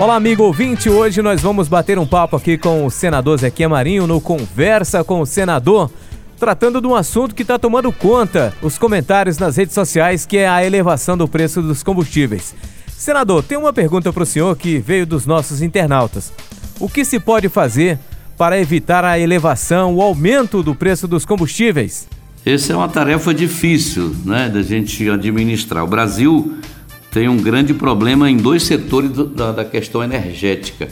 Olá, 0.00 0.16
amigo 0.16 0.44
ouvinte. 0.44 0.88
Hoje 0.88 1.20
nós 1.20 1.42
vamos 1.42 1.68
bater 1.68 1.98
um 1.98 2.06
papo 2.06 2.34
aqui 2.34 2.56
com 2.56 2.86
o 2.86 2.90
senador 2.90 3.38
Zequinha 3.38 3.68
Marinho 3.68 4.06
no 4.06 4.18
Conversa 4.18 5.04
com 5.04 5.20
o 5.20 5.26
Senador, 5.26 5.90
tratando 6.38 6.80
de 6.80 6.86
um 6.86 6.94
assunto 6.94 7.34
que 7.34 7.42
está 7.42 7.58
tomando 7.58 7.92
conta 7.92 8.54
os 8.62 8.78
comentários 8.78 9.36
nas 9.36 9.58
redes 9.58 9.74
sociais, 9.74 10.24
que 10.24 10.38
é 10.38 10.48
a 10.48 10.64
elevação 10.64 11.18
do 11.18 11.28
preço 11.28 11.60
dos 11.60 11.82
combustíveis. 11.82 12.54
Senador, 12.88 13.42
tem 13.42 13.58
uma 13.58 13.74
pergunta 13.74 14.10
para 14.10 14.22
o 14.22 14.26
senhor 14.26 14.56
que 14.56 14.78
veio 14.78 15.04
dos 15.04 15.26
nossos 15.26 15.60
internautas. 15.60 16.32
O 16.80 16.88
que 16.88 17.04
se 17.04 17.20
pode 17.20 17.50
fazer 17.50 17.98
para 18.38 18.58
evitar 18.58 19.04
a 19.04 19.18
elevação, 19.18 19.94
o 19.94 20.00
aumento 20.00 20.62
do 20.62 20.74
preço 20.74 21.06
dos 21.06 21.26
combustíveis? 21.26 22.08
Essa 22.46 22.72
é 22.72 22.76
uma 22.76 22.88
tarefa 22.88 23.34
difícil, 23.34 24.16
né, 24.24 24.48
da 24.48 24.62
gente 24.62 25.10
administrar. 25.10 25.84
O 25.84 25.86
Brasil 25.86 26.56
tem 27.10 27.28
um 27.28 27.36
grande 27.36 27.74
problema 27.74 28.30
em 28.30 28.36
dois 28.36 28.62
setores 28.62 29.10
do, 29.10 29.24
da, 29.24 29.52
da, 29.52 29.64
questão 29.64 30.02
energética. 30.02 30.88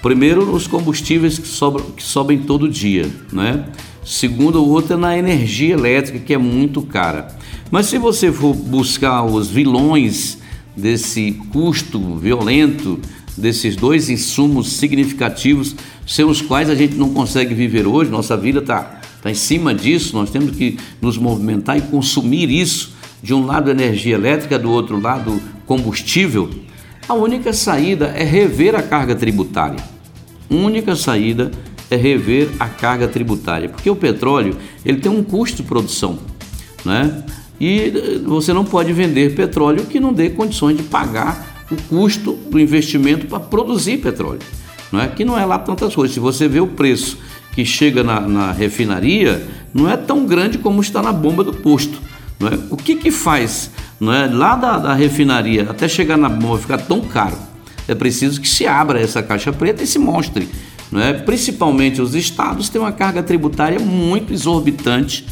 Primeiro, 0.00 0.54
os 0.54 0.66
combustíveis 0.66 1.38
que, 1.38 1.92
que 1.96 2.02
sobem 2.02 2.38
todo 2.38 2.68
dia, 2.68 3.10
né? 3.32 3.64
Segundo, 4.04 4.62
o 4.62 4.68
outro 4.68 4.94
é 4.94 4.96
na 4.96 5.18
energia 5.18 5.74
elétrica, 5.74 6.18
que 6.18 6.32
é 6.32 6.38
muito 6.38 6.80
cara. 6.82 7.28
Mas 7.70 7.86
se 7.86 7.98
você 7.98 8.32
for 8.32 8.54
buscar 8.54 9.24
os 9.24 9.48
vilões 9.48 10.38
desse 10.76 11.32
custo 11.52 12.16
violento, 12.16 12.98
desses 13.36 13.76
dois 13.76 14.08
insumos 14.08 14.72
significativos, 14.72 15.76
sem 16.06 16.24
os 16.24 16.40
quais 16.40 16.70
a 16.70 16.74
gente 16.74 16.94
não 16.94 17.12
consegue 17.12 17.54
viver 17.54 17.86
hoje, 17.86 18.10
nossa 18.10 18.36
vida 18.36 18.60
está 18.60 19.00
tá 19.20 19.30
em 19.30 19.34
cima 19.34 19.74
disso, 19.74 20.16
nós 20.16 20.30
temos 20.30 20.56
que 20.56 20.78
nos 21.00 21.18
movimentar 21.18 21.76
e 21.76 21.82
consumir 21.82 22.50
isso 22.50 22.99
de 23.22 23.34
um 23.34 23.44
lado 23.44 23.70
energia 23.70 24.14
elétrica, 24.14 24.58
do 24.58 24.70
outro 24.70 25.00
lado 25.00 25.40
combustível, 25.66 26.50
a 27.08 27.14
única 27.14 27.52
saída 27.52 28.06
é 28.06 28.24
rever 28.24 28.74
a 28.74 28.82
carga 28.82 29.14
tributária. 29.14 29.78
Única 30.48 30.96
saída 30.96 31.50
é 31.90 31.96
rever 31.96 32.48
a 32.58 32.68
carga 32.68 33.08
tributária, 33.08 33.68
porque 33.68 33.90
o 33.90 33.96
petróleo 33.96 34.56
ele 34.84 34.98
tem 34.98 35.10
um 35.10 35.22
custo 35.22 35.58
de 35.58 35.62
produção, 35.64 36.18
né? 36.84 37.24
E 37.60 38.22
você 38.24 38.52
não 38.52 38.64
pode 38.64 38.92
vender 38.92 39.34
petróleo 39.34 39.84
que 39.84 40.00
não 40.00 40.12
dê 40.12 40.30
condições 40.30 40.76
de 40.76 40.82
pagar 40.84 41.66
o 41.70 41.76
custo 41.88 42.32
do 42.32 42.58
investimento 42.58 43.26
para 43.26 43.40
produzir 43.40 43.98
petróleo, 43.98 44.40
não 44.90 45.00
é? 45.00 45.08
Que 45.08 45.24
não 45.24 45.38
é 45.38 45.44
lá 45.44 45.58
tantas 45.58 45.94
coisas. 45.94 46.14
Se 46.14 46.20
você 46.20 46.48
vê 46.48 46.60
o 46.60 46.66
preço 46.66 47.18
que 47.52 47.64
chega 47.64 48.02
na, 48.02 48.20
na 48.20 48.52
refinaria, 48.52 49.46
não 49.74 49.90
é 49.90 49.96
tão 49.96 50.24
grande 50.24 50.58
como 50.58 50.80
está 50.80 51.02
na 51.02 51.12
bomba 51.12 51.44
do 51.44 51.52
posto. 51.52 52.00
É? 52.46 52.58
O 52.70 52.76
que, 52.76 52.96
que 52.96 53.10
faz 53.10 53.70
não 53.98 54.12
é? 54.12 54.26
lá 54.26 54.56
da, 54.56 54.78
da 54.78 54.94
refinaria 54.94 55.66
até 55.68 55.86
chegar 55.86 56.16
na 56.16 56.28
bomba 56.28 56.58
ficar 56.58 56.78
tão 56.78 57.00
caro? 57.00 57.36
É 57.86 57.94
preciso 57.94 58.40
que 58.40 58.48
se 58.48 58.66
abra 58.66 59.00
essa 59.00 59.22
caixa 59.22 59.52
preta 59.52 59.82
e 59.82 59.86
se 59.86 59.98
mostre. 59.98 60.48
Não 60.90 61.00
é? 61.00 61.12
Principalmente 61.12 62.00
os 62.00 62.14
estados 62.14 62.68
têm 62.68 62.80
uma 62.80 62.92
carga 62.92 63.22
tributária 63.22 63.78
muito 63.78 64.32
exorbitante, 64.32 65.26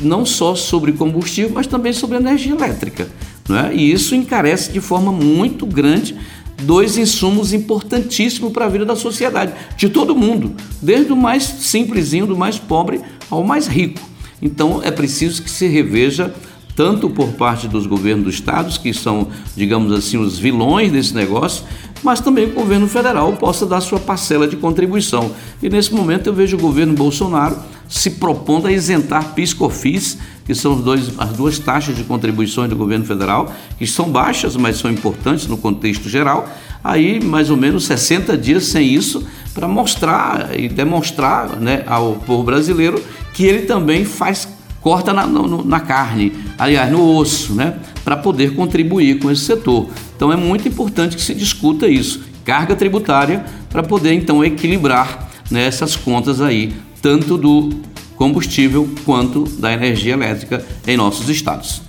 não 0.00 0.26
só 0.26 0.54
sobre 0.54 0.92
combustível, 0.92 1.50
mas 1.54 1.66
também 1.66 1.92
sobre 1.92 2.16
energia 2.16 2.54
elétrica. 2.54 3.08
Não 3.48 3.58
é? 3.58 3.74
E 3.74 3.92
isso 3.92 4.14
encarece 4.14 4.72
de 4.72 4.80
forma 4.80 5.12
muito 5.12 5.64
grande 5.64 6.16
dois 6.62 6.98
insumos 6.98 7.52
importantíssimos 7.52 8.52
para 8.52 8.66
a 8.66 8.68
vida 8.68 8.84
da 8.84 8.96
sociedade, 8.96 9.52
de 9.76 9.88
todo 9.88 10.14
mundo, 10.14 10.54
desde 10.82 11.12
o 11.12 11.16
mais 11.16 11.44
simplesinho, 11.44 12.26
do 12.26 12.36
mais 12.36 12.58
pobre 12.58 13.00
ao 13.30 13.44
mais 13.44 13.66
rico. 13.66 14.00
Então 14.42 14.80
é 14.82 14.90
preciso 14.90 15.42
que 15.42 15.50
se 15.50 15.66
reveja 15.66 16.34
tanto 16.78 17.10
por 17.10 17.32
parte 17.32 17.66
dos 17.66 17.88
governos 17.88 18.24
dos 18.24 18.34
estados, 18.34 18.78
que 18.78 18.94
são, 18.94 19.26
digamos 19.56 19.90
assim, 19.90 20.16
os 20.16 20.38
vilões 20.38 20.92
desse 20.92 21.12
negócio, 21.12 21.64
mas 22.04 22.20
também 22.20 22.44
o 22.44 22.52
governo 22.52 22.86
federal 22.86 23.32
possa 23.32 23.66
dar 23.66 23.80
sua 23.80 23.98
parcela 23.98 24.46
de 24.46 24.54
contribuição. 24.54 25.32
E 25.60 25.68
nesse 25.68 25.92
momento 25.92 26.28
eu 26.28 26.32
vejo 26.32 26.56
o 26.56 26.60
governo 26.60 26.94
Bolsonaro 26.94 27.56
se 27.88 28.10
propondo 28.10 28.68
a 28.68 28.72
isentar 28.72 29.34
PIS/COFINS, 29.34 30.18
que 30.44 30.54
são 30.54 30.80
dois, 30.80 31.10
as 31.18 31.30
duas 31.30 31.58
taxas 31.58 31.96
de 31.96 32.04
contribuições 32.04 32.70
do 32.70 32.76
governo 32.76 33.04
federal, 33.04 33.52
que 33.76 33.84
são 33.84 34.08
baixas, 34.08 34.54
mas 34.54 34.76
são 34.76 34.88
importantes 34.88 35.48
no 35.48 35.56
contexto 35.56 36.08
geral. 36.08 36.48
Aí, 36.84 37.18
mais 37.18 37.50
ou 37.50 37.56
menos 37.56 37.86
60 37.86 38.38
dias 38.38 38.66
sem 38.66 38.86
isso, 38.86 39.26
para 39.52 39.66
mostrar 39.66 40.56
e 40.56 40.68
demonstrar 40.68 41.56
né, 41.56 41.82
ao 41.88 42.12
povo 42.14 42.44
brasileiro 42.44 43.02
que 43.34 43.44
ele 43.44 43.62
também 43.66 44.04
faz 44.04 44.46
corta 44.88 45.12
na, 45.12 45.26
no, 45.26 45.62
na 45.62 45.80
carne, 45.80 46.32
aliás, 46.56 46.90
no 46.90 47.14
osso, 47.14 47.52
né, 47.52 47.74
para 48.02 48.16
poder 48.16 48.54
contribuir 48.54 49.18
com 49.18 49.30
esse 49.30 49.42
setor. 49.42 49.86
Então 50.16 50.32
é 50.32 50.36
muito 50.36 50.66
importante 50.66 51.14
que 51.14 51.20
se 51.20 51.34
discuta 51.34 51.86
isso, 51.86 52.22
carga 52.42 52.74
tributária, 52.74 53.44
para 53.68 53.82
poder 53.82 54.14
então 54.14 54.42
equilibrar 54.42 55.28
né, 55.50 55.66
essas 55.66 55.94
contas 55.94 56.40
aí, 56.40 56.72
tanto 57.02 57.36
do 57.36 57.68
combustível 58.16 58.88
quanto 59.04 59.44
da 59.58 59.70
energia 59.70 60.14
elétrica 60.14 60.64
em 60.86 60.96
nossos 60.96 61.28
estados. 61.28 61.82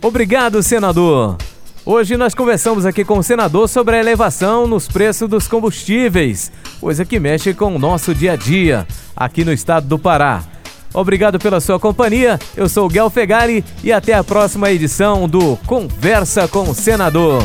Obrigado, 0.00 0.62
senador. 0.62 1.36
Hoje 1.84 2.16
nós 2.16 2.34
conversamos 2.34 2.86
aqui 2.86 3.04
com 3.04 3.18
o 3.18 3.22
senador 3.22 3.68
sobre 3.68 3.96
a 3.96 4.00
elevação 4.00 4.66
nos 4.66 4.88
preços 4.88 5.28
dos 5.28 5.46
combustíveis, 5.46 6.50
coisa 6.80 7.04
que 7.04 7.20
mexe 7.20 7.52
com 7.52 7.76
o 7.76 7.78
nosso 7.78 8.14
dia 8.14 8.32
a 8.32 8.36
dia 8.36 8.86
aqui 9.14 9.44
no 9.44 9.52
estado 9.52 9.86
do 9.86 9.98
Pará. 9.98 10.51
Obrigado 10.94 11.38
pela 11.38 11.60
sua 11.60 11.78
companhia. 11.78 12.38
Eu 12.56 12.68
sou 12.68 12.86
o 12.86 12.88
Guel 12.88 13.10
Fegari 13.10 13.64
e 13.82 13.92
até 13.92 14.14
a 14.14 14.24
próxima 14.24 14.70
edição 14.70 15.28
do 15.28 15.56
Conversa 15.66 16.46
com 16.46 16.68
o 16.68 16.74
Senador. 16.74 17.42